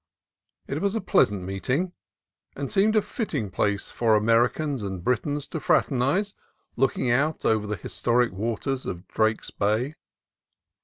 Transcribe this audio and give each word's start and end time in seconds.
It 0.67 0.81
was 0.81 0.95
a 0.95 0.99
pleasant 0.99 1.43
meeting, 1.43 1.93
and 2.55 2.71
seemed 2.71 2.95
a 2.95 3.03
fitting 3.03 3.51
place 3.51 3.91
for 3.91 4.15
Americans 4.15 4.81
and 4.81 5.03
Britons 5.03 5.47
to 5.49 5.59
fraternize, 5.59 6.33
looking 6.75 7.11
out 7.11 7.45
over 7.45 7.67
the 7.67 7.75
historic 7.75 8.31
waters 8.31 8.87
of 8.87 9.07
Drake's 9.07 9.51
Bay. 9.51 9.93